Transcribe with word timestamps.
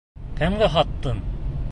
Кемгә 0.39 0.69
һаттың?.. 0.77 1.21